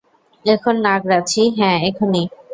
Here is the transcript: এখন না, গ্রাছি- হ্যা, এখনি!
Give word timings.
এখন 0.45 0.75
না, 0.85 0.93
গ্রাছি- 1.03 1.41
হ্যা, 1.57 1.71
এখনি! 1.89 2.23